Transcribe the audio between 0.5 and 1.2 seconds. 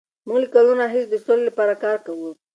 کلونو راهیسې د